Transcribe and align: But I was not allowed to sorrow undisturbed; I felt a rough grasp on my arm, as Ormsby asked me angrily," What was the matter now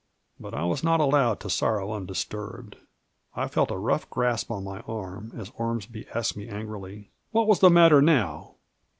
But 0.39 0.55
I 0.55 0.63
was 0.63 0.83
not 0.83 0.99
allowed 0.99 1.39
to 1.41 1.49
sorrow 1.51 1.93
undisturbed; 1.93 2.75
I 3.35 3.47
felt 3.47 3.69
a 3.69 3.77
rough 3.77 4.09
grasp 4.09 4.49
on 4.49 4.63
my 4.63 4.79
arm, 4.87 5.31
as 5.37 5.51
Ormsby 5.59 6.07
asked 6.15 6.35
me 6.35 6.47
angrily," 6.47 7.11
What 7.33 7.45
was 7.47 7.59
the 7.59 7.69
matter 7.69 8.01
now 8.01 8.55